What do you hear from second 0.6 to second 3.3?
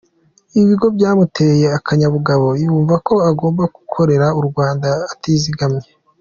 ngo byamuteye akanyabugabo yumva ko